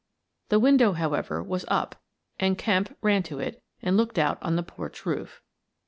The 0.49 0.57
window, 0.57 0.93
however, 0.93 1.43
was 1.43 1.63
up 1.67 1.95
and 2.39 2.57
Kemp 2.57 2.97
ran 3.03 3.21
to 3.21 3.37
it 3.37 3.61
and 3.83 3.95
looked 3.97 4.17
out 4.17 4.41
on 4.41 4.55
the 4.55 4.63
porch 4.63 5.05
roof. 5.05 5.43